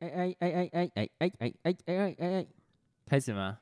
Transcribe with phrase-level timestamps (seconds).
[0.00, 2.46] 哎哎哎哎哎哎哎哎哎哎哎哎，
[3.06, 3.58] 开始吗？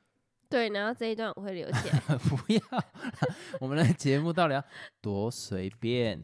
[0.50, 1.99] 对，然后这一段我会留起来。
[2.18, 2.60] 不要，
[3.60, 4.62] 我们的节目到底要
[5.00, 6.22] 多随便？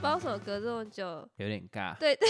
[0.00, 1.96] 不知道什么隔这么久，有点尬。
[1.98, 2.28] 对对，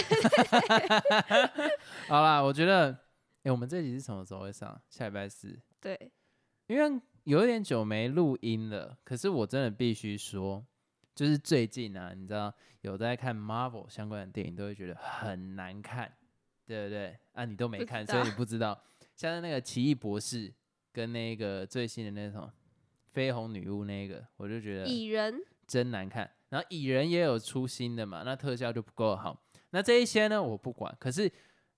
[2.07, 2.97] 好啦，我觉得，
[3.45, 4.81] 哎、我们这集是什么时候会上？
[4.89, 5.55] 下礼拜四。
[5.79, 6.11] 对，
[6.65, 10.65] 因为有一点久没录音了，可是我真的必须说，
[11.13, 16.11] 就是最近啊，你知道有在看 Marvel 相关的电影，都会觉得很难看，
[16.65, 17.15] 对不对？
[17.33, 18.83] 啊，你都没看，所以你不知道。
[19.15, 20.51] 像是那个奇异博士
[20.91, 22.51] 跟那个最新的那种
[23.13, 25.35] 绯红女巫那个，我就觉得蚁人
[25.67, 26.27] 真难看。
[26.49, 29.39] 然后蚁人也有出新的嘛，那特效就不够好。
[29.69, 30.95] 那这一些呢，我不管。
[30.99, 31.31] 可是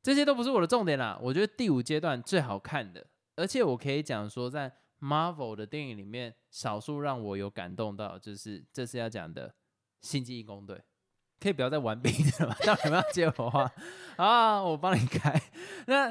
[0.07, 1.19] 这些都不是我的重点啦。
[1.21, 4.71] 我觉得第五阶段最好看的，而且我可以讲说，在
[5.01, 9.49] Marvel 的电影里面，少数让我有感动到，就是这是要讲的
[9.99, 10.77] 《星际义工队》。
[11.41, 12.55] 可以不要再玩笔的了吗？
[12.65, 13.69] 到底有没有要接我话？
[14.15, 15.37] 啊，我帮你开。
[15.87, 16.07] 那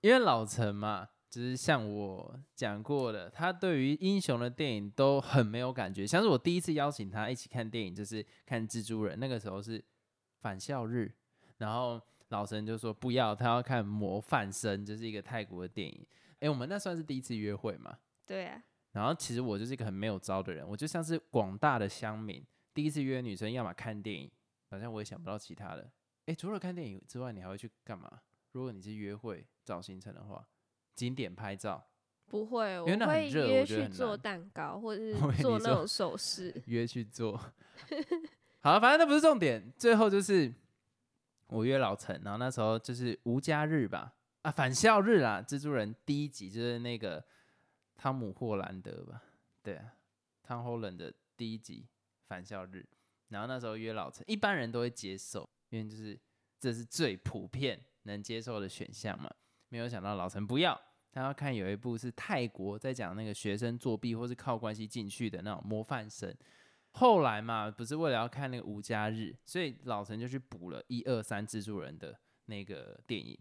[0.00, 6.06] 因为老陈嘛，就是像我讲过的，他对于英雄的电影都很没有感觉。
[6.06, 9.84] 像是我第一次邀请他一起看电影，就是看蜘蛛人，那个时候是
[10.40, 11.12] 返校日，
[11.58, 12.00] 然后
[12.34, 16.04] 老陈就说不要，他要看《模范生》，就是一个泰国的电影。
[16.40, 17.96] 哎，我们那算是第一次约会嘛？
[18.26, 18.60] 对啊，
[18.90, 24.28] 然后其实我就是一个很没有招的人，我就像是广大的乡民，第一次约女生，要么看电影，
[24.68, 25.88] 好像我也想不到其他的。
[26.26, 28.10] 哎，除了看电影之外，你还会去干嘛？
[28.50, 30.44] 如果你是约会找行程的话，
[30.96, 31.86] 景点拍照，
[32.26, 35.00] 不会，我会约去做蛋糕，或者
[35.32, 36.52] 是做那种首饰。
[36.66, 37.40] 约去做。
[38.60, 40.52] 好了，反正那不是重点，最后就是
[41.46, 47.24] 我约老陈，然后那时候就是无家日吧，啊，返校日啦，蜘蛛人第一集就是那个
[47.96, 49.22] 汤姆霍兰德吧，
[49.62, 49.92] 对啊，
[50.42, 51.86] 汤霍兰的第一集
[52.26, 52.86] 返校日，
[53.28, 56.18] 然后那时候约老陈，一般人都会接受，因为就是
[56.58, 59.30] 这是最普遍能接受的选项嘛，
[59.68, 60.80] 没有想到老陈不要。
[61.12, 66.34] 他要看有一部是泰国在讲那个学生作弊或是靠关系进去的那种模范生，
[66.96, 72.16] 后来嘛，不是为了要看那个无家日，所以老陈就去补了一二三蜘蛛人的
[72.46, 73.36] 那个电影。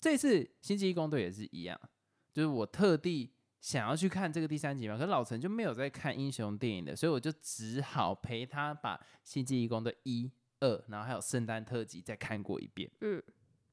[0.00, 1.80] 这次星际义工队也是一样，
[2.32, 12.90] 就是我特地想要去看这个第三集嘛，可是老陈就没有在看英雄电影的，所以我就只好陪他把星际义工队一二，然后还有圣诞特辑再看过一遍。
[13.00, 13.22] 嗯，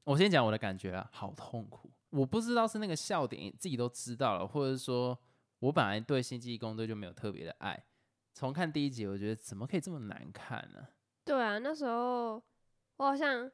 [0.04, 1.90] 我先讲我的感觉啊，好痛苦。
[2.10, 5.18] 我不知道是那个笑点自己都知道了，或者说
[5.58, 7.84] 我本来对星际义工队就没有特别的爱。
[8.36, 10.86] 重看第一集，我觉得怎么可以这么难看呢、
[11.24, 12.34] 对啊，那时候
[12.98, 13.50] 我好像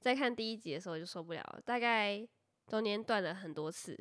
[0.00, 2.26] 在看第一集的时候就受不了了，大概
[2.66, 3.96] 中间断了很多次，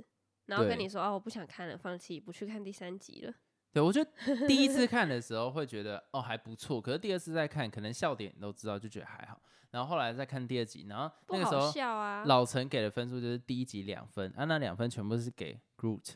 [0.47, 3.33] 然后跟你说哦，我不想看了，放弃，不去看第三集了。
[3.71, 4.11] 对，我觉得
[4.47, 9.39] 第一次看的时候会觉得哦还不错，可是第二次再看，可能笑点你都知道，就觉得还好。
[9.69, 12.23] 然后后来再看第二集，然后那个时候笑啊！
[12.25, 16.13] 老陈给的分数就是第一集两分，啊，那两分全部是给 Groot，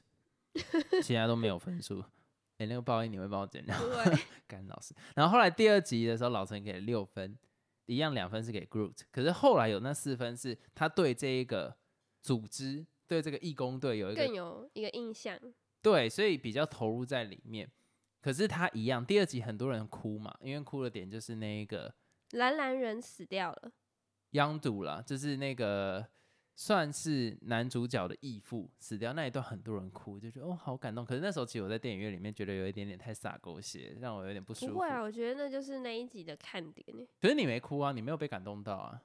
[1.04, 2.04] 其他都没有分数。
[2.62, 3.76] 哎、那个报应你会帮我剪掉？
[3.80, 4.94] 对， 干老师。
[5.16, 7.36] 然后后来第二集的时候，老陈给了六分，
[7.88, 11.76] 一样两分是给 Groot，可是后来有那四分是他对这一个
[12.22, 15.40] 组织，对这个义工队有一个更有一个印象。
[15.82, 17.68] 对，所以比较投入在里面。
[18.22, 21.92] 可是他一样，第二集很多人哭嘛，因为哭的点就是那一个
[22.34, 23.72] 蓝蓝人死掉了，
[24.32, 26.08] 央赌啦，就是那个
[26.56, 31.04] 算是男主角的义父死掉那一段，很多人哭，就觉得哦好感动。
[31.04, 34.74] 可是那时候其实我在电影院里面觉得有一点点太洒狗血，让我有点不舒服。
[34.74, 37.06] 不会啊，我觉得那就是那一集的看点呢。
[37.20, 39.02] 可是你没哭啊，你没有被感动到啊？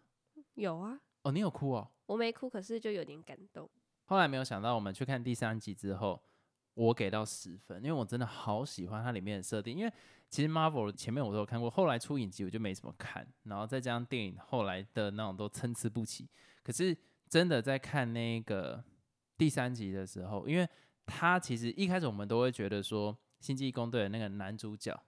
[0.55, 1.89] 有啊，哦，你有哭哦。
[2.07, 3.69] 我没哭，可是就有点感动。
[4.05, 6.23] 后来没有想到，我们去看第三集之后，
[6.75, 9.77] 我给到十分，因为我真的好喜欢它里面的设定。
[9.77, 9.93] 因为
[10.29, 16.29] 其实 Marvel 前面我都有看过，后来出影集我就没怎么看，然后再加上电影后来的那种都参差不齐。
[16.63, 16.97] 可是
[17.29, 18.83] 真的在看那个
[19.37, 20.69] 第三集的时候，因为
[21.05, 24.99] 他其实一开始我们都会觉得说，《星际义工队》的那个男主角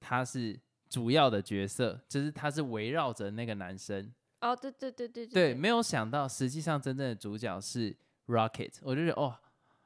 [0.00, 7.96] 他是主要的角色，就是他是围绕着那个男生哦，对对对对对，没有想到实际上真正的主角是
[8.26, 9.36] Rocket，我就觉得哦，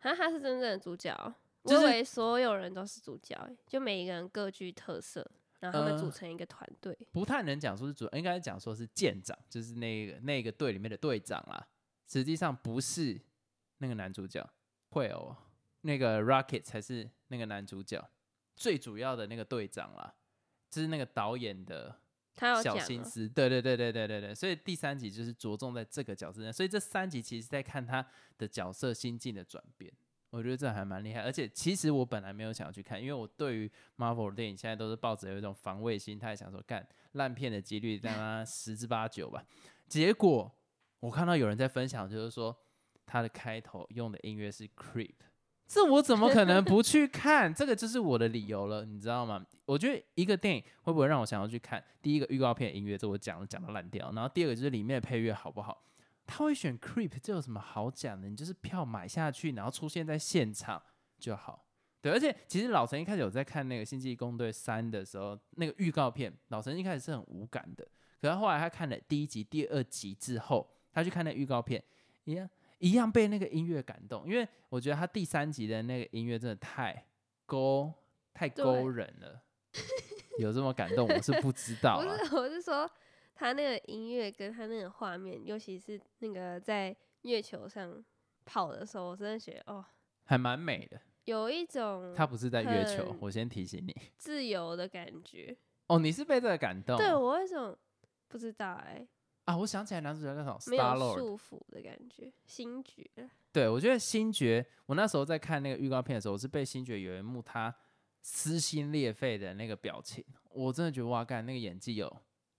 [0.00, 1.34] 啊，他是真正的主角哦，
[1.64, 5.29] 就是我以为所有人都是主角，哎，就每一个人各具特色，
[5.61, 6.96] 然后他们呃组成一个团队。
[7.12, 11.67] 不太能讲说是主，应该讲说是舰长，就是那个那个队里面的队长啦。
[12.08, 13.20] 实际上不是
[13.78, 14.49] 那个男主角，
[14.88, 15.37] 会哦，
[15.82, 18.10] 那个 Rocket 才是那个男主角，
[18.56, 20.14] 最主要的那个队长啦，
[20.70, 22.00] 就是那个导演的
[22.62, 28.05] 小心思，对对对对对对对，所以第三集就是着重在这个角色上，所以这三集其实在看他
[28.38, 29.93] 的角色心境的转变，
[30.31, 31.20] 我觉得这还蛮厉害。
[31.20, 39.44] 而且其实我本来没有想要去看，因为我对于 Marvel 电影现在都是抱着有一种防卫心态，想说干烂片的几率大概十之八九吧。
[39.87, 40.55] 结果
[41.00, 42.56] 我看到有人在分享，就是说
[43.06, 45.14] 他的开头用的音乐是 Creep。
[45.66, 47.52] 这我怎么可能不去看？
[47.52, 49.44] 这个就是我的理由了，你知道吗？
[49.66, 51.82] 我觉得一个电影会不会让我想要去看？
[52.00, 55.84] 第一个预告片音乐，这我讲了讲到烂掉，然后第二个就是里面的配乐好不好？
[56.26, 58.28] 他会选 Creep，这有什么好讲的？
[58.28, 60.82] 你就是票买下去，然后出现在现场
[61.18, 61.66] 就好。
[62.00, 67.86] 对，而且其实老陈一开始有在看那个《星际攻队三》的时候，那个预告片，老陈一开始是很无感的，
[68.22, 71.80] 可是后来他看了第一集、第二集之后，他去看那预告片，
[72.24, 77.06] 一样一样被那个音乐感动，因为我觉得他第三集的那个音乐真的太
[77.46, 77.92] 勾
[78.34, 79.40] 太勾人了，
[80.38, 82.02] 有这么感动我是不知道啊。
[82.02, 82.90] 不是，我是说
[83.32, 88.04] 他那个音乐跟他那个画面，尤其是那个在月球上
[88.44, 89.84] 跑的时候，我真的觉得哦，
[90.24, 91.00] 还蛮美的。
[91.24, 93.94] 有一种他不是在月球，我先提醒你。
[94.16, 95.56] 自由的感觉。
[95.86, 96.96] 哦，你是被这个感动？
[96.96, 97.76] 对我有一种
[98.28, 99.06] 不知道哎、
[99.48, 101.14] 啊，我想起来男主角叫什么没有？Star Lord。
[101.16, 103.10] 束缚的感觉，星爵。
[103.50, 107.74] 对，我觉得星爵，我那时候在看那个预告片的时候，我是被星爵有一幕他
[108.20, 112.14] 撕心裂肺的那个表情，我真的觉得哇，干那个演技有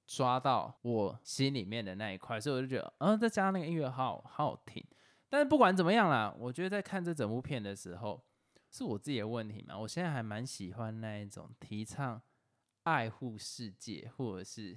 [0.07, 4.83] 抓到我心里面的那一块，所以我就觉得，嗯，再加上那个音乐好好好听。
[5.29, 8.19] 但是不管怎么样啦，我觉得在看这整部片的时候，
[8.71, 9.77] 是我自己的问题嘛。
[9.77, 12.19] 我现在还蛮喜欢那一种提倡
[12.81, 14.75] 爱护世界，或者是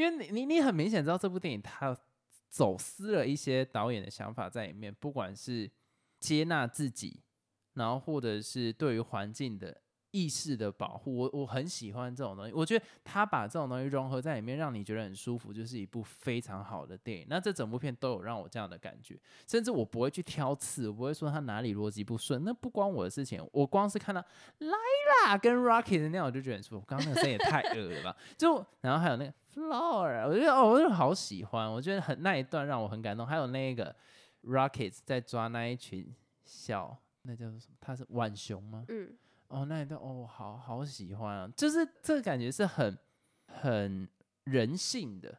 [0.00, 1.94] 因为你你你很明显知道这部电影它
[2.48, 5.70] 走私了一些导演的想法在里面，不管是
[6.18, 7.22] 接纳自己，
[7.74, 12.52] 然后或者是对于环境的意识的保护，我我很喜欢这种东西。
[12.52, 17.26] 我觉得他把这种东西融合在里面，让你觉得很舒服，就是一部非常好的电影。
[17.28, 23.46] 那这整部片都有让我这样的感觉，甚至我不会去挑刺，我不会说他哪里逻辑不顺，那不关我的事情。
[23.52, 24.20] 我光是看到
[24.58, 26.84] Lila 跟 Rocky 的那样，我就觉得很舒服。
[26.86, 28.16] 刚刚那个声音也太恶了吧！
[28.36, 33.26] 就然后还有那个 Flower，我觉得哦，我就好喜欢，我觉得很那一段让我很感动。
[33.26, 33.94] 还有那个
[34.44, 36.14] Rocket 在抓那一群
[36.44, 37.76] 小，那叫做什么？
[37.80, 38.84] 他是浣熊吗？
[38.88, 39.12] 嗯，
[39.50, 41.52] 哦，那一段哦，好好喜欢啊！
[41.56, 42.96] 就是这个感觉是很
[43.48, 44.08] 很
[44.44, 45.36] 人性的，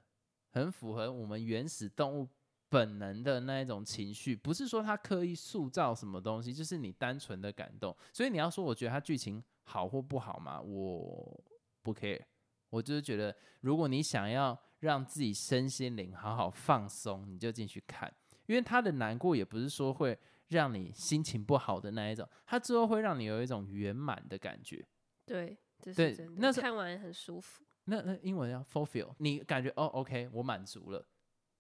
[0.51, 2.27] 很符合我们原始动物
[2.67, 7.95] 本能的那一种情绪，不是说他刻意塑造什么东西，就是你单纯的感动。
[8.11, 11.43] 所以你要说，我觉得他剧情好或不好嘛，我
[11.81, 12.21] 不 care。
[12.69, 18.13] 我就是觉得，如果你想要让自己身心灵好好放松，你就进去看，
[18.45, 20.19] 因为他的难过也不是说会
[20.51, 24.85] 让你心情不好的那一种，它之后会让你有一种圆满的感觉。
[25.25, 26.33] 对，这是真的。
[26.37, 27.63] 那看完很舒服。
[27.85, 31.03] 那那英文叫 fulfill，你感觉哦，OK，我满足了，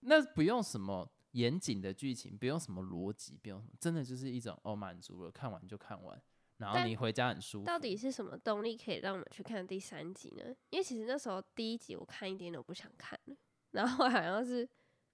[0.01, 6.21] 那不用什么严谨的剧情，不用什么逻辑，不用什么，真的就是一种哦满足了，看完就看完，
[6.57, 7.65] 然后你回家很舒服。
[7.65, 10.43] 到底是什么动力可以让我们去看第三集呢？
[10.69, 13.35] 因为其实那时候第一集我看一点都不想看了，
[13.71, 14.63] 然后好像是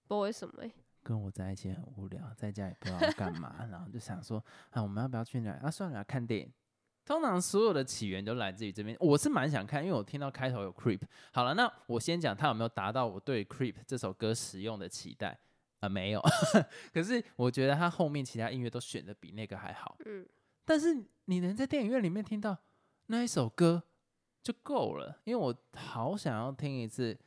[0.08, 0.72] 不知道为什么、欸，
[1.08, 5.52] 跟我在一起很无聊，在家也不知道要干嘛，然后就想说啊，我们要不要去哪？
[5.64, 6.52] 啊，算了，看电影。
[7.06, 11.00] 通常所有的起源都来自于这边，我是蛮想看，因为我听到开头有 Creep。
[11.32, 15.40] 好了，那我先讲它有没有达到我对 Creep 这首歌使用的期待
[15.80, 16.22] 啊、没有。
[16.94, 19.96] 可是我觉得它后面其他音乐都选的比那个还好。
[20.06, 20.28] 嗯，
[20.66, 22.58] 但是你能在电影院里面听到
[23.06, 23.82] 那一首歌
[24.44, 27.18] 就够了，因为我好想要听一次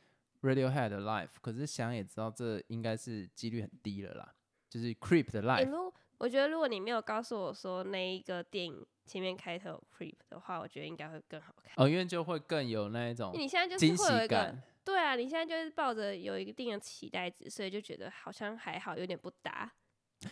[0.41, 4.33] Radiohead 的 Life，可是想也知道这应该是几率很低了啦，
[4.69, 5.69] 就是 Creep 的欸 Live。
[5.69, 11.73] 如我觉得如果你没有告诉我说那一个电影前面开头有 creep 的话，我觉得应该会更好看。
[11.77, 14.55] 哦，因为就会更有那一种你现在就是会有一个。
[14.83, 19.71] 对啊，你现在就是抱着有一定的期待值，所以就觉得好像还好，有点不搭。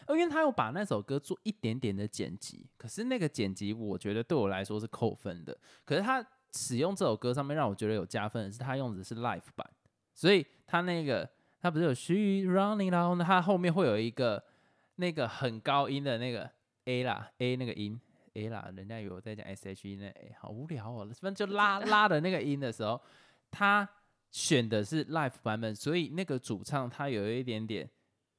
[0.07, 5.57] 哦，因为他有把那首歌做一点点的剪辑，可是那个剪辑我觉得对我来说是扣分的。
[5.85, 6.23] 可是他
[6.55, 9.67] 使用这首歌上面让我觉得有加分的是，他用的是 Life 版，
[10.19, 11.29] 所以他那个
[11.61, 14.43] 他不是有 she running，然后呢，他后面会有一个
[14.95, 16.51] 那个很高音的那个
[16.83, 17.97] A 啦 A 那个音
[18.33, 23.01] A 啦，人家以为我在讲 S H E 那 A，好无聊哦，反正就拉 拉的那个音的时候，
[23.49, 23.87] 他
[24.29, 27.89] 选的是 live 版本，所以那个主唱他有一点点。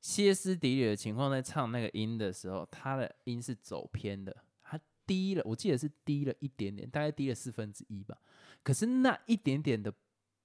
[0.02, 8.16] 歇斯底里的情况，在唱那个音的时候，他的音是走偏的，他低了，我记得是低了一点点，大概低了四分之一吧。
[8.62, 9.92] 可是那一点点的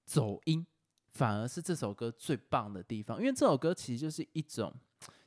[0.04, 0.66] 走音，
[1.16, 4.74] 反而是这首歌最棒的地方，因为这首歌其实就是一种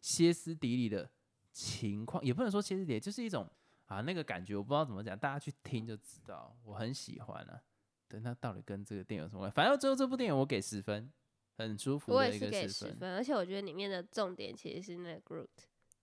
[0.02, 1.10] 歇斯底里的
[1.52, 3.50] 情况，也不能说歇斯底里，就是一种
[3.86, 7.60] 啊那个感觉，我不知道怎么讲，大家去听就知道，我很喜欢啊。
[8.08, 9.56] 对，那到底跟这个电影有什么关系？
[9.56, 11.12] 反正最后这部电影我给十分，
[11.58, 13.00] 很舒服我的一个也是给十分。
[13.00, 15.48] 分，而且我觉得里面的重点其实是那个 Groot，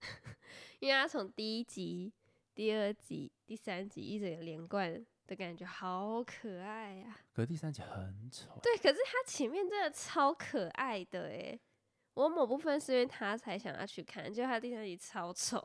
[0.81, 2.13] 因为他从第一集、
[2.55, 11.61] 第二集、第三集一整个连贯的感觉，好可爱呀、可是第三集很丑，对，可是他前面真的超可爱的诶，
[12.15, 15.63] 我某部分是因为他才想要去看，结果他第三集超丑，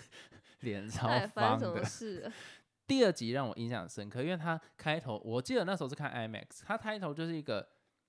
[0.60, 1.84] 脸超方的生什么。
[1.84, 2.32] 事？
[2.86, 7.68] 第二集让我印象深刻，因为他开头我记得那时候是看 IMAX，他开头就是一个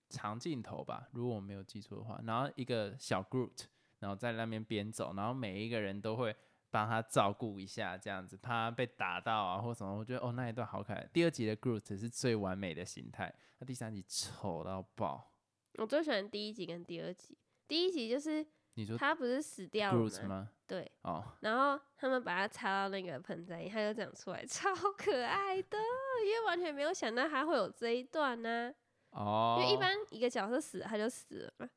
[0.09, 3.63] 长镜头吧，如果我没有记错的话，然后一个小 Groot，
[3.99, 6.35] 然后在那边边走，然后每一个人都会
[6.69, 9.95] 帮他照顾一下，这样子怕他被打到啊或什么。
[9.95, 11.09] 我觉得哦那一段好可爱。
[11.13, 15.33] 第二集的 Groot 是最完美的形态，那第三集丑到爆。
[15.75, 20.27] 我最喜欢第一集跟第二集，第一集就是你说他不是死掉了吗？
[20.27, 20.49] 吗？
[20.65, 25.77] 对，哦，然后他们把它插到那个盆栽里，他就长出来，超可爱的，
[26.25, 28.73] 因为完全没有想到他会有这一段呢、
[29.11, 31.69] 哦，因为一般一个角色死了他就死了嘛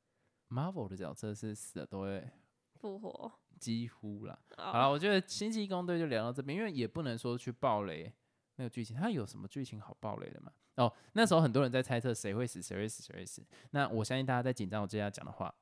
[0.49, 2.27] ，Marvel 的角色是死了都会
[2.75, 3.33] 复活。
[3.61, 4.37] 几乎啦。
[4.57, 8.13] 好哦，了，我觉得星际义工队就聊到这边，因为也不能说去暴雷
[8.57, 10.51] 那个剧情，它有什么剧情好暴雷的嘛？
[10.77, 13.45] 哦，那时候很多人在猜测谁会死，谁会死，谁会死。
[13.73, 15.55] 那我相信大家在紧张我接下来讲的话，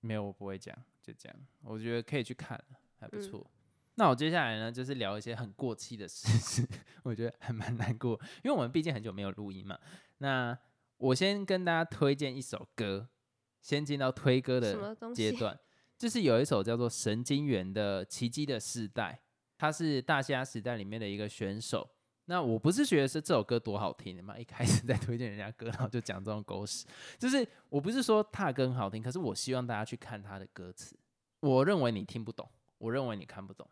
[0.00, 1.38] 没有我不会讲，就这样。
[1.62, 2.58] 我觉得可以去看，
[2.98, 3.46] 还不嗯错。
[3.96, 6.66] 那我接下来呢，就是聊一些很过气的事情，
[7.02, 9.78] 我觉得还蛮难过，因为我们毕竟很久没有录音嘛。
[10.18, 10.58] 那
[10.96, 13.10] 我先跟大家推荐一首歌，
[13.60, 14.96] 先进到推歌的？
[15.12, 15.58] 阶段，
[16.02, 19.16] 就是有一首叫做《神经元》的《奇迹的时代》，
[19.56, 21.88] 他是大虾时代里面的一个选手。
[22.24, 26.84] 那我不是觉得是这首歌多好听的嘛，一开始在推荐人家歌，然后就讲这种狗屎，
[27.20, 30.98] 就是我不是说他的歌很好听，可是我希望大家去看他的歌词。
[31.38, 33.64] 我认为你听不懂，我认为你看不懂，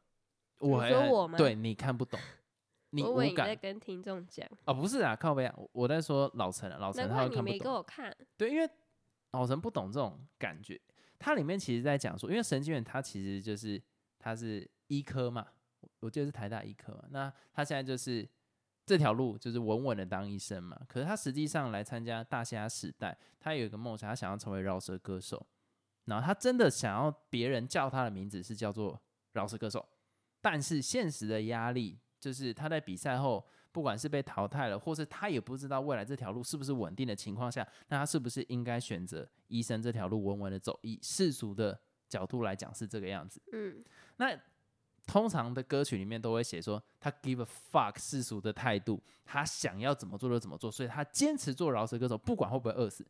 [0.58, 2.20] 我说还我吗对你看不懂，
[2.90, 7.58] 你无我以为你在感跟听众讲，哦，不是啊，靠背啊，我我在说老陈啊，老陈他看不懂。
[7.58, 8.16] 给我看。
[8.36, 8.70] 对，因为
[9.32, 10.80] 老陈不懂这种感觉。
[11.20, 13.80] 它里面其实在讲说，因为神经元它其实就是
[14.18, 15.46] 它是医科嘛，
[15.80, 17.04] 我我记得是台大医科嘛。
[17.10, 18.28] 那他现在就是
[18.84, 20.76] 这条路就是稳稳的当医生嘛。
[20.88, 25.46] 可是他实际上来参加大虾时代，他有一个梦想，他想要成为饶舌歌手。
[26.06, 29.00] 然后他真的想要别人叫他的名字是叫做
[29.34, 29.86] 饶舌歌手，
[30.40, 40.78] 但是现实的压力就是他在比赛后不管是被淘汰了，或是他也不知道未来这条路是不是稳定的情况下，那他是不是应该选择医生这条路稳稳的走？
[40.82, 43.40] 以世俗的角度来讲是这个样子。
[43.52, 43.84] 嗯，
[44.16, 44.36] 那
[45.06, 53.06] 通常的歌曲里面都会写说他 give a fuck 世俗的态度，他想要怎么做就怎么做，所以他坚持做饶舌歌手，不管会不会饿死。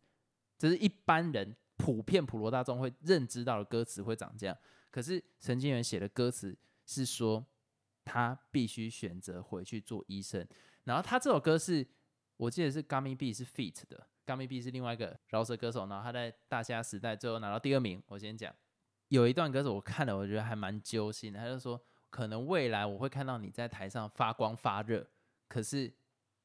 [0.58, 4.56] 这是一般人普遍普罗大众会认知到的歌词会长这样。
[4.90, 7.44] 可是神经元写的歌词是说
[8.04, 10.46] 他必须选择回去做医生。
[10.84, 11.86] 然后他这首歌是
[12.36, 18.02] 我记得是 Gummy B 是 feat 的，Gummy B 是另外一个饶舌歌手，然后他在大虾时代最后拿到第二名。
[18.08, 18.54] 我先讲。
[19.08, 21.38] 有一段歌词我看了，我觉得还蛮揪心的。
[21.40, 25.04] 他就说，可能未来我会看到你在台上发光发热，
[25.48, 25.92] 可是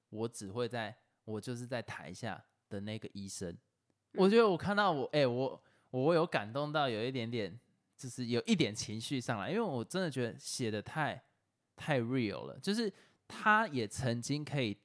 [0.10, 3.56] 我只会在我就是在台下的那个医生。
[4.14, 7.60] 我觉得我看到我，哎、我我有感动到有一点点，
[7.96, 11.24] 就是有一点情绪上来，因为我真的觉得写的太
[11.75, 12.91] 太 real 了，就是
[13.27, 14.77] 他也曾经可以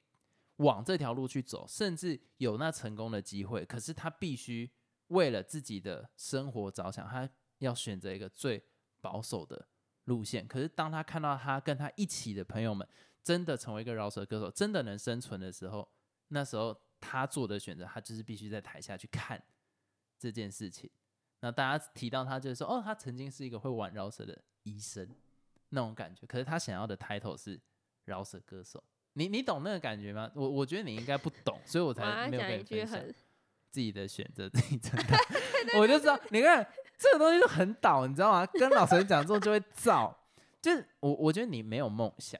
[0.57, 4.69] 往这条路去走，甚至有那成功的机会，可是他必须
[5.07, 7.29] 为了自己的生活着想，他
[7.59, 8.63] 要选择一个最
[8.99, 9.67] 保守的
[10.05, 10.47] 路线。
[10.47, 12.87] 可是当他看到他跟他一起的朋友们
[13.23, 15.87] 真的成为一个饶舌歌手，真的能生存的时候，
[16.29, 19.41] 那时候他做的选择，他就是必须在台下去看
[20.17, 20.89] 这件事情。
[21.39, 25.09] 那大家提到他，就是说，哦，他曾经是一个会玩饶舌的医生
[25.71, 26.25] 那种感觉。
[26.25, 27.59] 可是他想要的 title 是
[28.05, 28.81] 饶舌歌手。
[29.13, 30.31] 你你懂那个感觉吗？
[30.33, 33.03] 我我觉得你应该不懂，所以我我才没有跟你分享。
[33.69, 35.17] 自己的选择，自己承担。
[35.79, 36.61] 我就知道，你看
[36.97, 38.45] 这个东西就很倒，你知道吗？
[38.53, 40.13] 跟老师讲之后就会造。
[40.61, 42.39] 就是我，我觉得你没有梦想。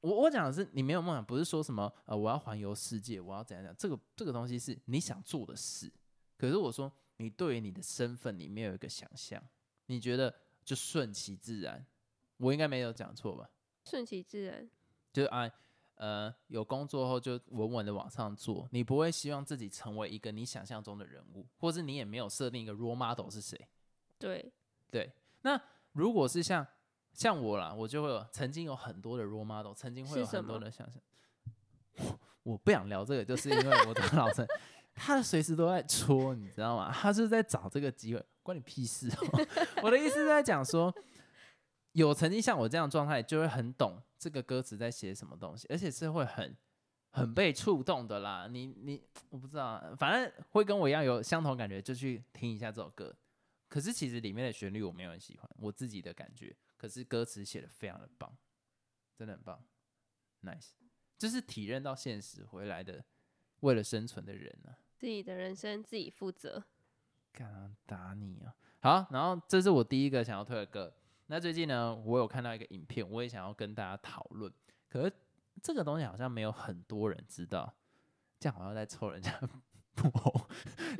[0.00, 3.74] 我我讲的是你没有梦想，不是说什么呃我要环游世界，我要怎样讲。
[3.76, 5.92] 这个这个东西是你想做的事。
[6.36, 9.42] 可是我说你对于你的身份你没有一个想象，
[9.86, 10.32] 你觉得
[10.64, 11.84] 就顺其自然。
[12.38, 13.48] 我应该没有讲错吧？
[13.84, 14.68] 顺其自然。
[15.12, 15.50] 就是啊，
[15.96, 23.68] 呃，有工作后就稳稳的往上做，你不会希望自己成为一个你想象中的人物，或是你也没有设定一个 role model 是谁。
[24.18, 24.52] 对，
[24.90, 25.60] 对，那
[25.92, 26.66] 如果是像
[27.12, 31.02] 像我啦，我就会有曾经有很多的 role model，曾经会有很多的想象。
[32.44, 34.46] 我不想聊这个，就是因为我的老陈，
[34.94, 36.92] 他随时都在戳，你知道吗？
[36.92, 39.46] 他就是在找这个机会，关你屁事哦。
[39.82, 40.94] 我的意思是在讲说，
[41.92, 46.56] 有曾经像我这样状态，就会很懂这个歌词在写什么东西，而且是会很
[47.10, 48.46] 很被触动的啦。
[48.46, 53.14] 你你我不知道，反正会跟我一样有相同感觉，就去听一下这首歌。
[53.68, 56.54] 可是其实里面的旋律我没有很喜欢，我自己的感觉。
[56.76, 58.32] 可是歌词写的非常的棒，
[59.16, 59.62] 真的很棒
[60.42, 60.70] ，nice，
[61.18, 63.04] 就是体认到现实回来的，
[63.60, 66.64] 为了生存的人呢、自己的人生自己负责。
[67.32, 68.54] 干嘛打你啊？
[68.80, 70.94] 好，然后这是我第一个想要推的歌。
[71.30, 74.50] 那最近呢，我有看到一个影片，我也想要跟大家讨论。
[74.88, 75.12] 可是
[75.62, 77.70] 这个东西好像没有很多人知道，
[78.40, 79.30] 这样好像在凑人家
[79.94, 80.32] 不红，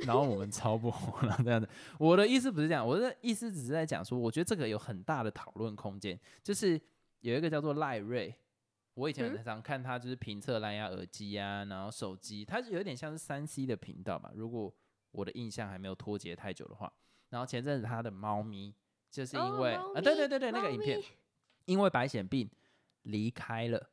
[0.01, 1.67] 然后我们超不红了这样子。
[1.97, 6.19] 我的意思不是这样，我的意思只是在讲说，我觉得这个有很大的讨论空间。
[6.43, 6.79] 就是
[7.21, 8.31] 有一个叫做赖瑞，
[8.93, 14.31] 我以前嗯很常看他就是评测蓝牙耳机啊，然后手机，它有点像是三 C 的频道吧。
[14.35, 14.71] 如果
[15.11, 16.91] 我的印象还没有脱节太久的话，
[17.29, 18.75] 然后前阵子他的猫咪
[19.09, 21.01] 就是因为、啊，对咪对对对，那个影片
[21.65, 22.49] 因为白血病
[23.03, 23.89] 离开了。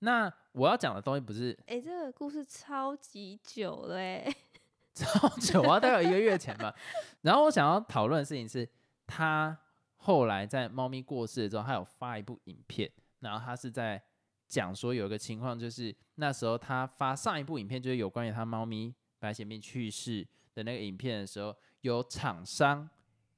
[0.00, 4.34] 那我要讲的东西不是哎、这个故事超级久了哎、
[4.94, 6.74] 超久啊，大概有一个月前吧。
[7.20, 8.68] 然后我想要讨论的事情是，
[9.06, 9.56] 他
[9.96, 14.02] 后来在猫咪过世了之后，他有发一部影片，然后他是在
[14.48, 22.88] 讲说有一个情况，就是那时候他发上一部影片，就是有关于他猫咪白血病去世的那个影片的时候，有厂商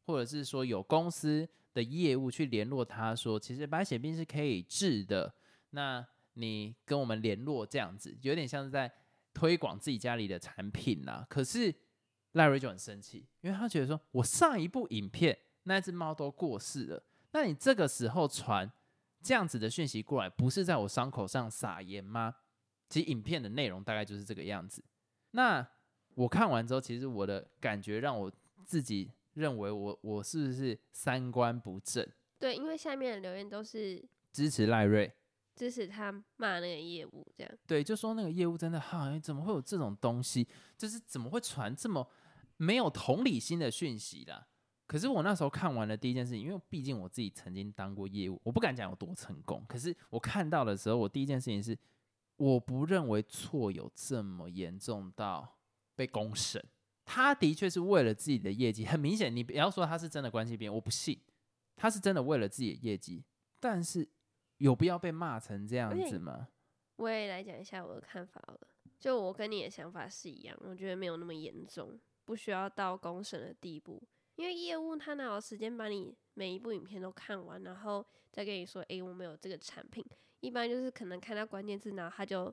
[0.05, 5.35] 或者是说有公司的业务去联络他说，其实白血病是可以治的，
[5.71, 8.93] 那你跟我们联络这样子，有点像是在
[9.33, 11.27] 推广自己家里的产品啦。
[11.29, 11.75] 可是
[12.33, 18.71] 赖瑞就很生气，因为他觉得说，我上一部影片那只猫都过世了，那你这个时候传
[19.23, 22.35] 这样子的讯息过来，不是在我伤口上撒盐吗？
[22.89, 24.85] 其实影片的内容大概就是这个样子。
[25.31, 25.67] 那
[26.15, 28.31] 我看完之后，其实我的感觉让我
[28.65, 32.07] 自己认为我我是不是三观不正，
[32.39, 35.13] 对，因为下面的留言都是支持赖瑞。
[35.55, 37.59] 支持他骂那个业务这样。
[37.67, 40.49] 对，就说那个业务真的哈，怎么会有这种东西？
[40.79, 42.09] 就是怎么会传这么
[42.57, 44.47] 没有同理心的讯息啦？
[44.87, 49.63] 可是我那时候看完了第一件事情，因为毕竟我自己曾经当过业务，我不敢讲有多成功。
[49.69, 51.79] 可是我看到的时候，我第一件事情是，
[52.37, 55.59] 我不认为错有这么严重到
[55.95, 56.65] 被公审。
[57.05, 61.21] 他的确是为了自己的业绩，很明显，你不要说他是真的关系边，我不信，
[61.77, 63.25] 他是真的为了自己的业绩。
[63.61, 64.09] 但是
[64.59, 66.49] 有必要被骂成这样子吗？
[66.97, 68.61] 我也来讲一下我的看法了。
[68.99, 74.01] 就我跟你的想法是一样，我觉得没有那么严重，不需要到公审的地步。
[74.37, 80.05] 因为业务他哪有时间把你每一部影片都看完，然后再跟你说，诶，我们有这个产品。
[80.41, 82.53] 一般就是可能看到关键字，然后他就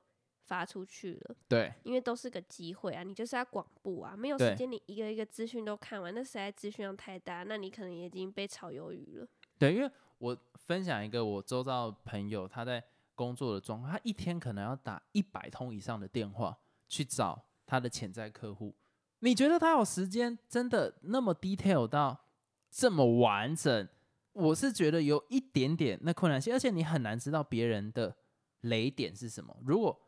[0.49, 1.35] 发出去了。
[1.47, 9.27] 对，因为都是个机会啊，你就是要广布啊，没有时间你一个一个资讯都看完，那实在资讯量太大，那你可能也已经被炒鱿鱼了。
[9.59, 12.83] 对，因为我分享一个我周遭的朋友他在
[13.13, 16.57] 工作的状况，他一天可能要打一百通以上的电话
[16.87, 18.73] 去找他的潜在客户。
[19.19, 22.25] 你觉得他有时间真的那么 detail 到
[22.71, 23.87] 这么完整？
[24.31, 28.15] 我是觉得有一点点那困难性，而且你很难知道别人的
[28.61, 29.57] 雷点是什么。
[29.65, 29.99] 如果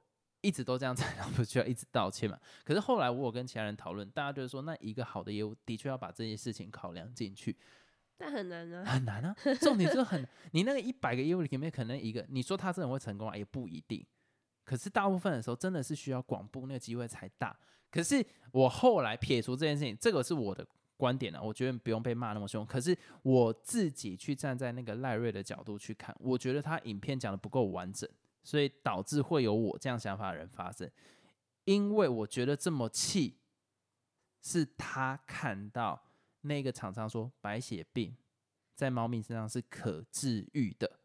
[0.42, 2.38] 一直都这样子， 那不需要一直道歉嘛？
[2.64, 7.56] 可是后来我有跟其他人讨论，大家就是说，那一个好的业务的确要把这些事情考量进去。
[8.18, 14.06] 但很难啊，很难啊，重点就是很， 你那个一百个业务里面可能一个，你说他真的会成功啊，也不一定。
[14.64, 17.58] 可是大部分的时候真的是需要广布，那个机会才大。
[17.90, 22.64] 可是我后来撇除这件事情，这个是我的观点啊，我觉得不用被骂那么凶。
[22.66, 28.08] 可是我自己去站在那个赖瑞的角度去看，我觉得他影片讲的不够完整，
[28.44, 30.90] 所以导致会有我这样想法的人发生。
[31.66, 33.38] 因为我觉得这么气，
[34.42, 36.02] 是他看到
[36.42, 38.16] 那个厂商说白血病
[38.76, 41.00] 在猫咪身上是可治愈的，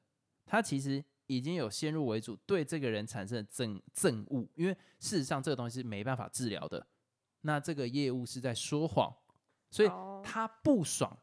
[0.46, 6.86] 他其实已经有先入为主对这个人产生了憎憎恶，因为事实上这个东西是没办法治疗的。
[7.42, 9.14] 那这个业务是在说谎，
[9.70, 11.16] 所以哦他不爽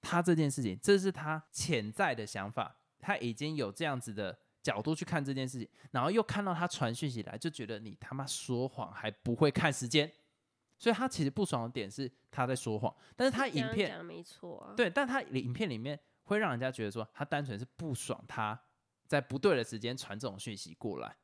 [0.00, 10.10] 他这件事情，这是他潜在的想法，他已经有这样子的角度去看这件事情，然后又看到他传讯息来，就觉得你他妈说谎还不会看时间，
[10.78, 14.74] 所以他其实不爽的点是他在说谎，但是他影片没错啊。
[14.76, 18.60] 对，但他影片里面会让人家觉得说他单纯是不爽他
[19.06, 21.16] 在不对的时间传这种讯息过来，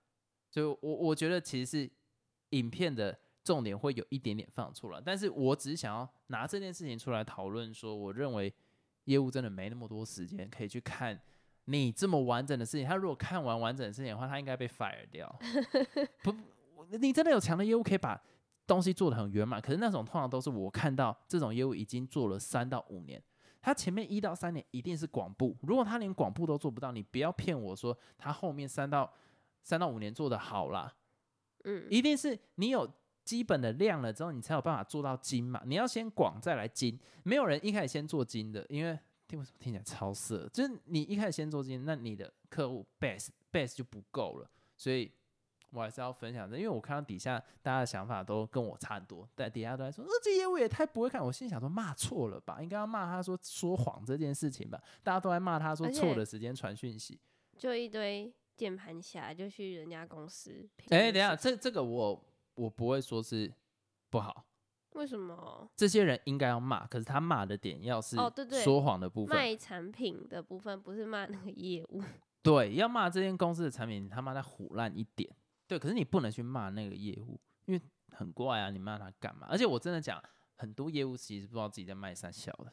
[0.51, 1.91] 所以我我觉得其实是
[2.51, 8.51] 影片的重点会有一点点放出来，但是我只是想要拿这件事情出来讨论，说我认为
[9.05, 11.21] 业务真的没那么多时间可以去看
[11.67, 15.35] 你这么完整的事情，他如果看完完整的事情的话，他应该被 fire 掉。
[16.23, 16.35] 不，
[16.99, 18.21] 你真的有强的业务可以把
[18.67, 23.23] 东西做得很圆满，可是那种通常都是我看到这种业务已经做了三到五年。
[23.63, 29.11] 他前面一到三年一定是广布，如果他连广布都做不到，你不要骗我说他后面三到
[29.63, 30.95] 三到五年做得好啦。
[31.65, 32.87] 嗯，一定是你有
[33.25, 35.63] 基本的量了之后，你才有办法做到精嘛。
[35.65, 40.49] 你要先广再来精，没有人一开始先做精的，因为听为什么听起来超色？
[40.53, 45.13] 就是你一开始先做这些，那你的客户 base base 就不够了，所以。
[45.71, 51.21] 我还是要分享的，因为我看到底下大家的想法都跟我差很多，但底下都在说，呃这业务也太不会看。
[51.21, 52.63] 我心想说，骂错了吧？
[52.63, 54.81] 应该要骂他说说谎这件事情吧？
[55.03, 57.19] 大家都在骂他说错的时间传讯息，
[57.59, 60.65] 就一堆键盘侠就去人家公司。
[60.91, 63.53] 哎，等下，这这个我我不会说是
[64.11, 64.47] 不好。
[64.95, 65.69] 为什么？
[65.77, 72.03] 这些人应该要骂，可是他骂的点要是哦，对对，说谎的部分，卖产品的部分，不是骂那个业务。
[72.43, 75.29] 对，要骂这间公司的产品，他妈再虎烂一点。
[75.67, 77.81] 对，可是你不能去骂那个业务，因为
[78.11, 78.71] 很怪啊！
[78.71, 79.47] 你骂他干嘛？
[79.51, 80.23] 而且我真的讲，
[80.57, 82.71] 很多业务其实不知道自己在卖啥小的，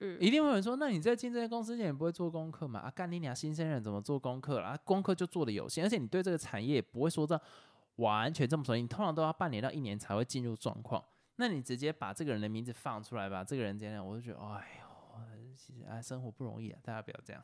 [0.00, 2.80] 嗯，一定会有人说，那你在进这些公司前，你不会做功课嘛？
[2.80, 3.36] 啊，干你娘！
[3.36, 4.76] 新鲜人怎么做功课啦？
[4.82, 7.38] 功课就做的有限，而且你对这个产业不会说这
[7.96, 11.04] 完全这么熟悉，你通常都要半年到一年才会进入状况。
[11.36, 17.42] 那你直接把这个人的名字放出来吧，这个人怎样，我就觉得，哎呦，其实啊，生活不容易啊，大家不要这样。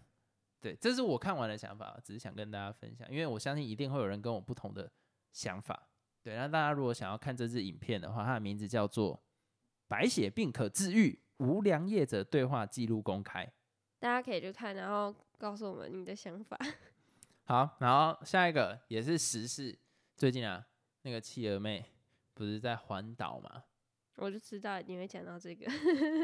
[0.61, 4.91] 对，这是我看完的想法，只是想跟大家分享，因为我相信一定会有人跟我不同的
[5.33, 5.89] 想法。
[6.23, 9.17] 对，那大家如果想要看这支影片的话，它的名字叫做
[9.87, 13.47] 《白血病可治愈，无良业者对话记录公开》，
[14.01, 16.59] 大家可以去看，然后告诉我们你的想法。
[17.45, 19.79] 好，然后下一个也是时事，
[20.17, 20.67] 最近啊，
[21.03, 21.93] 那个企鹅妹
[22.35, 23.65] 不是在环岛吗？
[24.19, 25.65] 我就知道你会讲到这个，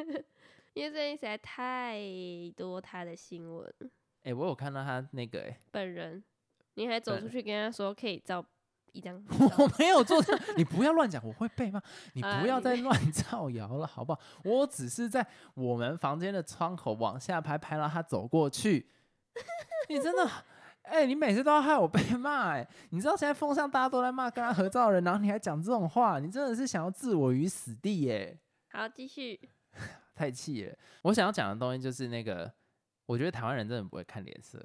[0.74, 1.98] 因为最近实在太
[2.56, 3.72] 多他的新闻。
[4.24, 6.22] 哎，我有看到他那个哎，本人，
[6.74, 8.44] 你还走出去跟他说可以照
[8.92, 9.22] 一张？
[9.58, 10.20] 我没有做，
[10.56, 11.80] 你不要乱讲，我会背吗？
[12.14, 14.20] 你不要再乱造谣了，好不好？
[14.44, 18.90] 我只是在我们房间的窗口往下拍，拍到他走过去。
[19.88, 20.28] 你真的，
[20.84, 28.38] 哎，你每次都要害我被 骂，哎，你知道现在风向大家都在骂跟他合照的人，然后你还讲这种话，你真的是想要置我于死地，哎。
[28.70, 29.40] 好，继续。
[30.14, 30.76] 太气了！
[31.02, 32.52] 我想要讲的东西就是那个。
[33.06, 34.58] 我觉得台湾人真的不会看脸色。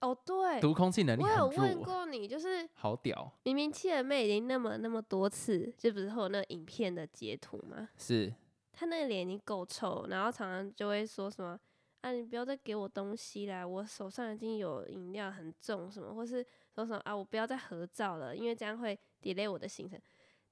[0.00, 1.22] 哦，对，读空气能力。
[1.22, 3.30] 我有问过你，就是好屌。
[3.44, 7.88] 明明气人妹已经那么那么多次，就不是会有那影片的截图吗？
[7.96, 8.34] 是。
[8.72, 11.58] 他那个脸已经够臭，然后常常就会说什么
[12.00, 20.00] ：“啊，你不要再给我东西啦，我手上已经有饮料很重什么，或是说什么啊，我不要再合照了，因为这样会 delay 我的行程。”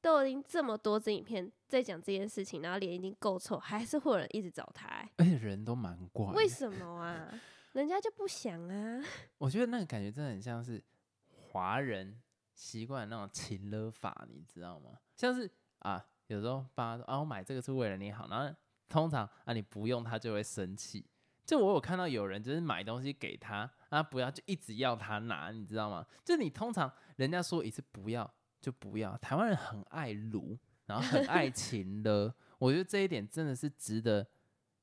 [0.03, 4.87] 都已经这么多支影片在讲这件事情，然后脸已经够臭，还是会有人一直找他。
[5.17, 7.29] 而且人都蛮怪，为什么啊？
[7.73, 9.03] 人家就不想啊？
[9.39, 10.81] 我觉得那个感觉真的很像是
[11.29, 12.23] 华人
[12.55, 14.91] 习惯那种情勒法，你知道吗？
[15.17, 18.55] 像是啊，有时候爸说啊，我买这个是为了你好，然后
[18.89, 21.05] 通常啊你不用他就会生气。
[21.47, 26.05] 就我有看到有人就是买东西给他啊，不要就一直要他拿，你知道吗？
[26.25, 28.31] 就你通常人家说一次不要。
[28.59, 34.27] 就不要，台湾人很爱撸，然后很爱情的，我觉得这一点真的是值得，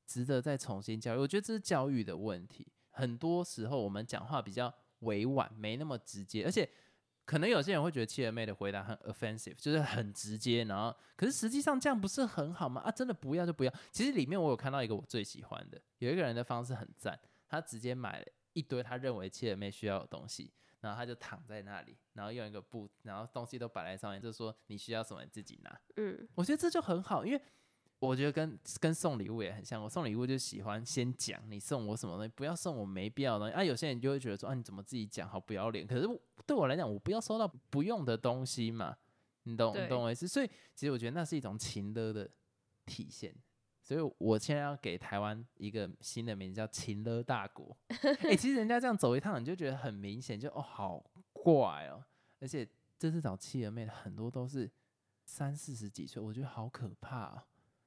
[0.06, 1.20] 值得再重新教育。
[1.20, 6.70] 我觉得这是教育的问题，很多时候我们讲话比较委婉，没那么直接，而且
[7.26, 12.82] 可能有些人会觉得七儿妹的回答很 offensive，就是很直接，然后可是实际上这样不是很好吗？
[12.82, 13.74] 啊，真的不要就不要。
[13.92, 20.54] 其实里面我有看到一个我最喜欢的，有一个人的方式很赞，他直接买了一堆他认为七儿妹需要的东西。
[20.82, 25.80] 然后他就躺在那里，然后用一个布，然后东西都摆在上面，就说你需要什么你自己拿。
[25.96, 27.42] 嗯，我觉得这就很好，因为
[28.08, 29.82] 我觉得跟跟送礼物也很像。
[29.82, 33.54] 我送礼物就喜欢先讲你送我什么东西，不要送我没必要的东西。
[33.54, 35.88] 啊，有些人就会觉得说啊，你怎么自己讲好不要脸？
[35.88, 36.08] 可是
[36.46, 38.96] 对我来讲，我不要收到不用的东西嘛，
[39.44, 40.28] 你懂你懂我意思？
[40.28, 42.30] 所以其实我觉得那是一种情的的
[42.86, 43.34] 体现。
[43.82, 47.76] 所以我现在要给台湾一个新的名字，叫“情勒大国
[48.24, 52.02] ”。哎，其实人家这样走一趟，你就觉得很明显，就哦，好怪哦。
[52.40, 52.66] 而且
[52.98, 54.72] 这次找妻儿妹的很多都是
[55.26, 57.44] 三四十几岁，我觉得好可怕哦，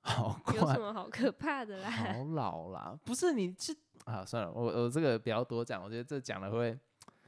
[0.07, 0.55] 好怪。
[0.55, 1.91] 有什么好可怕的啦？
[1.91, 4.25] 好老啦，不是你这啊？
[4.25, 6.79] 算了，我我这个不要多讲，我觉得这讲了会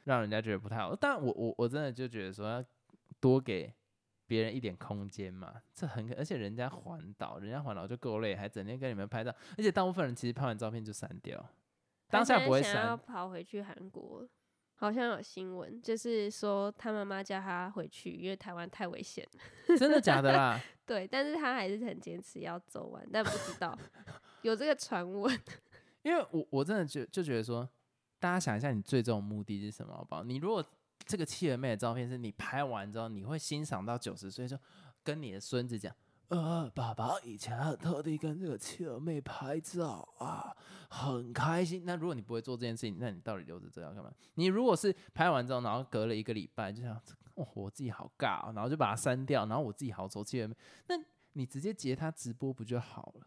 [0.05, 0.95] 让人家觉得不太好。
[0.95, 2.65] 但我我我真的就觉得说要
[3.21, 3.75] 多给。
[4.29, 11.43] 别人一点空间嘛，这很可，而且人家环岛，人家环岛就够累，还整天跟你们拍照，而且大部分人其实拍完照片就删掉，
[12.11, 12.85] 当下不会删。
[12.85, 14.29] 要跑回去韩国，
[14.75, 19.27] 好像有新闻，就是说他妈妈叫他回去，因为台湾太危险。
[19.79, 20.61] 真的假的啦？
[20.89, 23.79] 对，但是他还是很坚持要走完，但不知道
[24.41, 25.39] 有这个传闻。
[26.03, 27.69] 因为我我真的就就觉得说，
[28.19, 29.93] 大家想一下，你最终目的是什么？
[29.93, 30.25] 好不好？
[30.25, 30.65] 你如果
[31.07, 34.59] 这个妻儿妹的照片是你拍完之后，你会欣赏到九十岁，就
[35.05, 35.95] 跟你的孙子讲
[36.29, 40.55] ：“呃，爸爸以前还特地跟这个七儿妹拍照啊，
[40.91, 41.85] 很开心。
[41.87, 44.13] 那如果你不会做这件事情，那你到底留着这样干嘛？
[44.35, 46.95] 你如果是拍完之后，然后隔了一个礼拜，就想，
[47.35, 50.55] 哦，我自己好尬、哦，然后就把它删掉，然后我自己好走妻儿妹，
[50.89, 50.97] 那
[51.33, 53.27] 你直接截他直播不就好了？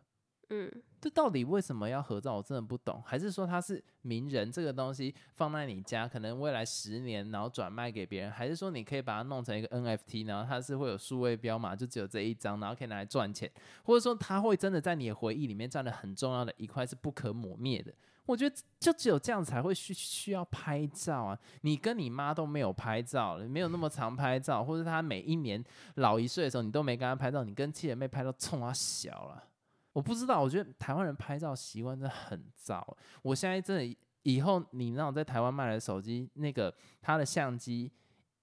[0.54, 2.36] 嗯，这到底为什么要合照？
[2.36, 3.02] 我真的不懂。
[3.06, 8.32] 还是说他是名人这个东西放在你家，可能未来十年然后转卖给别人？
[8.32, 13.50] 还是说你可以把它弄成一个 NFT，然后它是会有数位标码，就只有这一张，然后可以拿来赚钱？
[13.84, 17.94] 或者说它会真的在你的回忆里面占了很重要的一块，是不可磨灭的？
[18.26, 21.40] 我觉得就只有这样才会需需要拍照啊！
[21.62, 25.64] 你跟你妈都没有拍照，没有那么常拍照，或者他每一年
[25.96, 29.44] 老一岁的时候你都没跟他拍照，你跟七姐妹拍照冲他小了。
[29.94, 32.98] 我不知道，我觉得台湾人拍照习惯真的很糟。
[33.22, 37.92] 我现在真的以后你那种在台湾卖的手机，那个他的相机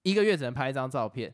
[0.03, 1.33] 一个月只能拍一张照片，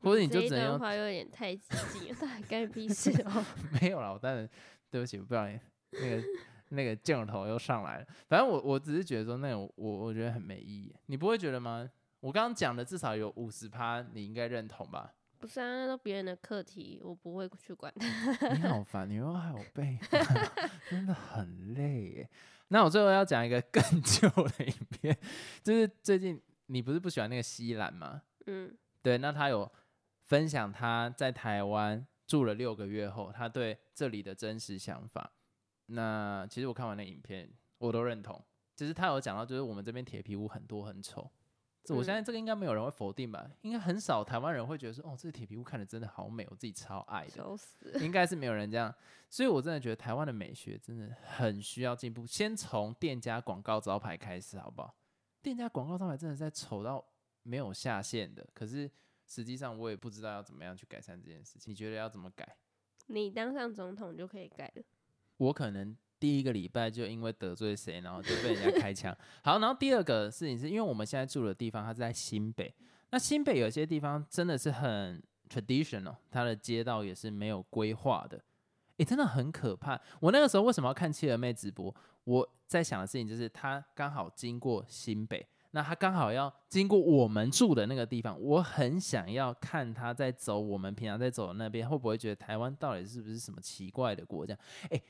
[0.00, 3.44] 或者你就只能用这一段话有点太激进了，到底干你屁事哦？
[3.80, 4.48] 没有啦，我当然
[4.90, 5.58] 对不起，不然
[5.92, 6.22] 那个
[6.70, 8.06] 那个镜头又上来了。
[8.28, 11.88] 反正我我只是觉得说那种我我觉得很没意义，你不会觉得吗？
[12.20, 15.14] 我刚刚讲的至少有五十趴，你应该认同吧？
[15.38, 18.48] 不是啊，那都别人的课题，我不会去管他。
[18.54, 19.98] 你好 烦，你又害我背，
[20.90, 22.30] 真的很累耶。
[22.68, 25.16] 那我最后要讲一个更 旧的影片，
[25.62, 28.22] 就是最近你不是不喜欢那个西兰吗？
[28.46, 29.70] 嗯，对，那他有
[30.26, 35.32] 分享他在台湾住了六个月后，他对这里的真实想法。
[35.86, 37.48] 那其实我看完那影片，
[37.78, 38.44] 我都认同。
[38.76, 41.30] 就是他有讲到，就是我们这边铁皮屋很多很丑。
[41.88, 43.50] 这我嗯相信这个应该没有人会否定吧？
[43.62, 47.44] 应该很少台湾人会觉得说，哦，这个铁皮屋看的真的好美，我自己超爱的。
[48.00, 48.94] 应该是没有人这样，
[49.30, 52.26] 所以我真的觉得台湾的美学真的很需要进步。
[52.26, 54.94] 先从店家广告招牌开始，好不好？
[55.40, 57.02] 店家广告招牌真的在丑到
[57.42, 58.90] 没有下限的，可是
[59.26, 61.70] 实际上我也不知道要怎么样去改善这件事情。
[61.70, 62.56] 你觉得要怎么改？
[63.06, 64.82] 你当上总统就可以改了。
[65.38, 69.16] 我可能第一个礼拜就因为得罪谁，然后就被人家开枪。
[69.42, 72.74] 好，然后第二个事情是因为我们现在住的地方它是在新北，
[73.10, 78.42] 那新北有些地方真的是很 traditional，它的街道也是没有规划的，
[78.98, 80.00] 诶，真的很可怕。
[80.20, 81.94] 我那个时候为什么要看七儿妹直播？
[82.24, 85.46] 我在想的事情就是，她刚好经过新北。
[85.70, 94.56] 那她刚好要经过我们住的那个地方，我很想要看她在走我们平常在走的那边，会不会觉得台湾到底是不是什么奇怪的国家？
[94.90, 95.02] 诶，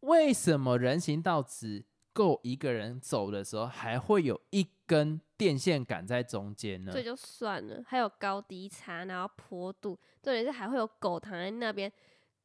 [0.00, 7.02] 为什么人行道只够一个人走的时候，还会有一根电线杆在中间呢这？
[7.02, 11.90] 就算了，还有高低差，然后坡度，重点是还会有狗躺在那边。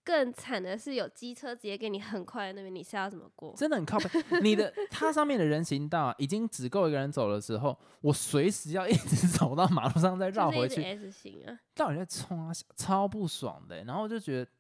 [0.03, 3.55] 更惨的是有机车直接给你很快的那边，你是要怎么过？
[3.57, 4.07] 真的很靠背。
[4.43, 14.51] 你的它上面的人行道、啊、已经只够一个人走的时候，我随时要一直走到马路上再绕回去，S 型啊，到底在冲啊，超不爽的欸、然后我就觉得，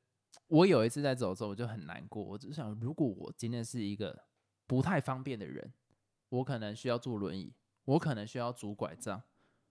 [0.47, 2.23] 我有一次在走的时候，我就很难过。
[2.23, 4.23] 我只想，如果我今天是一个
[4.67, 5.71] 不太方便的人，
[6.29, 7.53] 我可能需要坐轮椅，
[7.85, 9.21] 我可能需要拄拐杖。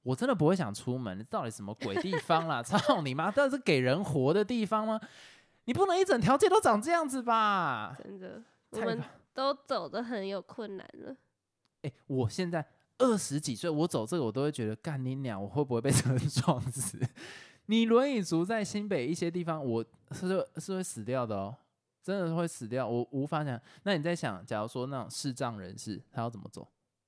[0.02, 2.60] 我真的不会想出门，到底什么鬼地方啦？
[2.64, 3.30] 操你妈！
[3.30, 5.00] 这是给人活的地方吗？
[5.64, 7.96] 你不能一整条街都长这样子吧？
[8.02, 11.16] 真的，我们都走的很有困难了。
[11.80, 12.66] 哎、我现在
[12.98, 16.98] 二十几岁，我走这个我都会觉得干你娘，我会不会被 车撞死？
[17.66, 21.56] 你轮椅族在新北一些地方，我是是会死掉的哦，
[22.02, 23.60] 真的是会死掉，我无法想。
[23.84, 26.66] 那你在想，假如说那种视障人士，他要怎么走？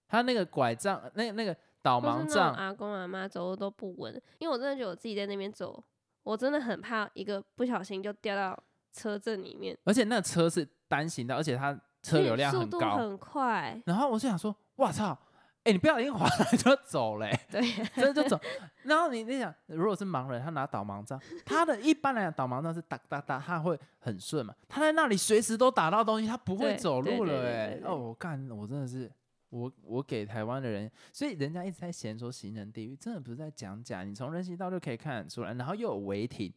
[0.08, 5.82] 他那个拐杖，那那个导盲杖，阿公阿妈走路都不稳，因为我真的觉得我自己在那边走，
[6.22, 8.58] 我真的很怕一个不小心就掉到
[8.92, 12.78] 车阵里面，而且那车是单行道，而且它车流量速很高。
[12.78, 15.18] 度很快，然后我就想说，哇操！
[15.66, 17.60] 哎、你不小心滑了就走嘞、 对，
[17.94, 18.40] 真的就走。
[18.84, 24.54] 然后你你想，如果是盲人，他拿导盲杖，他的一般来讲导盲杖是哒哒哒，他会很顺嘛。
[24.68, 29.10] 他在那里随时都打到东西，他不会走路了哎、哦，我干，我真的是。
[29.48, 36.52] 我我给台湾的人，所以人家一直在嫌说行人地狱，真的不是在讲假，你从人行道就可以看得出来，然后又有违停，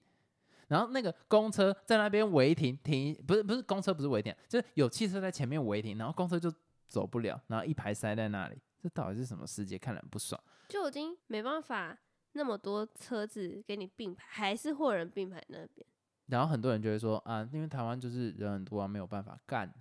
[0.67, 6.51] 然后那个公车在那边违停停，不是不是公车不是违停，就是有汽车在前面违停，然后公车就
[6.87, 9.77] 走不了，然后一排塞在那里，这到底是什么世界？
[9.77, 10.41] 看了很不爽。
[10.67, 11.97] 就已经没办法
[12.33, 15.85] 那么多车子给你并排，还是会有人并排那边。
[16.27, 19.73] 然后很多人就会说啊，因为台湾就是人很多啊，没有办法干。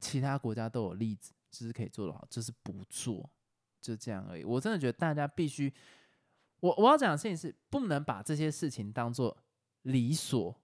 [0.00, 3.30] 其他国家都有例子，就是可以做得好，就是不做，
[3.80, 4.44] 就这样而已。
[4.44, 5.72] 我真的觉得大家必须，
[6.60, 9.34] 我我要讲的事情是，不能把这些事情当做
[9.82, 10.54] 理所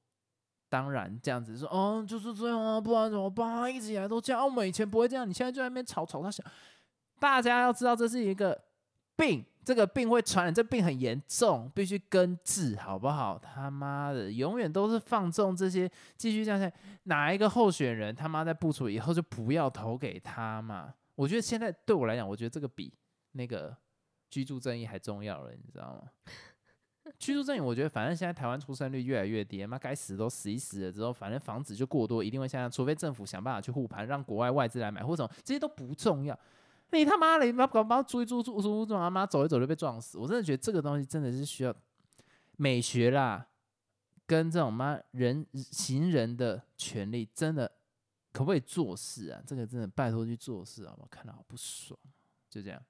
[0.68, 3.70] 当然这样子说，哦，就是这样啊，不然怎么办啊？
[3.70, 6.44] 一直以来都这样，我们以前不会这样，你现在就在那边吵吵他想，
[7.20, 8.61] 大家要知道这是一个
[9.14, 13.38] 病，这个病会传染，这病很严重，必须根治，好不好？
[13.38, 16.72] 他妈的，永远都是放纵这些，继续这样下，
[17.04, 20.94] 哪一个候选人他妈在不出以后就不要投给他嘛？
[21.14, 22.92] 我觉得现在对我来讲，我觉得这个比
[23.33, 23.76] 那个
[24.30, 26.11] 居住正义还重要了，你知道吗？
[27.18, 36.38] 居住正义，我觉得反正现在台湾出生率越来越低，妈该死都死一死了之后，反正房子就过多，一定会下降，除非政府想办法去护盘，让国外外资来买或什么，这些都不重要。
[36.92, 40.18] 你他妈的，你妈搞把租一租租租租，他妈走一走就被撞死。
[40.18, 41.74] 我真的觉得这个东西真的是需要
[42.57, 43.46] 美学啦，
[44.26, 47.70] 跟这种妈人行人的权利，真的
[48.33, 49.42] 可不可以做事啊？
[49.46, 51.09] 这个真的拜托去做事好不好？
[51.11, 51.98] 看到好不爽，
[52.48, 52.83] 就这样。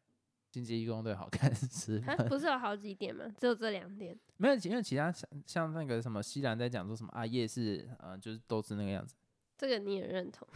[0.51, 2.01] 经济义工队好看是？
[2.01, 3.25] 它不是有好几点吗？
[3.39, 4.19] 只有这两点？
[4.37, 9.15] 没有，因为其他像像那个什么西兰在讲说什么啊夜市啊，就是都是那个样子。
[9.57, 10.49] 这个你也认同？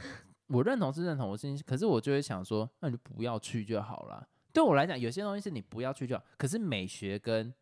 [0.48, 4.28] 我认同是认同，我心，可是我就会想说，那你就不要去就好了。
[4.52, 6.22] 对我来讲，有些东西是你不要去就好。
[6.37, 7.52] 可是美学跟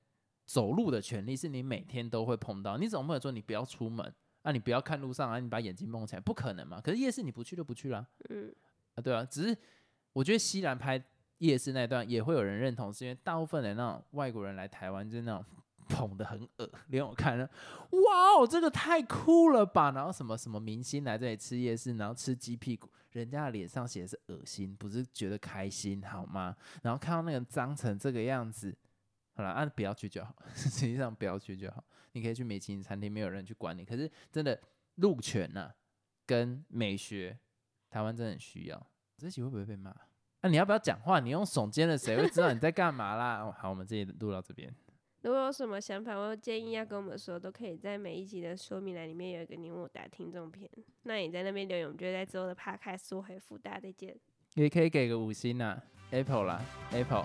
[0.45, 6.81] 走路的权利是你每天都会碰到，你总不能说你不要出门啊，你不要看路上啊，你把眼睛蒙起来，不可能嘛。
[6.81, 8.55] 可是夜市你不去就不去啦，嗯
[8.95, 9.25] 啊，对啊。
[9.25, 9.57] 只是
[10.13, 11.03] 我觉得西兰拍
[11.39, 15.45] 夜市那段也会有人认同，是因为大部分的那种外国人来台湾就是那种。
[15.93, 17.45] 捧的很恶， 连我看了，
[17.91, 19.91] 哇哦，这个太酷了吧！
[19.91, 26.57] 然后什么什么明星来这里吃夜市，然后吃鸡屁股，人家的脸上写的是恶心，不是觉得开心好吗？
[26.83, 28.75] 然后看到那个脏成这个样子，
[29.35, 31.85] 好了，啊，不要去就好， 实际上不要去就好。
[32.13, 33.85] 你可以去美其林餐厅，没有人去管你。
[33.85, 34.59] 可是真的
[34.97, 35.71] 路权呐，
[36.27, 37.39] 跟美学，
[37.91, 38.87] 台湾真的很需要。
[39.19, 39.95] 这期会不会被骂？
[40.41, 41.21] 那你要不要讲话？
[41.21, 43.55] 你用耸肩的，谁会知道你在干嘛啦？
[43.57, 44.75] 好，我们这里录到这边。
[45.23, 50.69] 如果有什么想法或建议要跟我们说，都可以在每一集的说明栏里面有一个你我答听众篇。
[51.05, 53.57] 那你在那边留言，我们就在之后的 podcast 回复。
[53.57, 54.17] 大家再见。
[54.55, 55.81] 也可以给个五星啊
[56.11, 57.25] ，Apple 啦，Apple。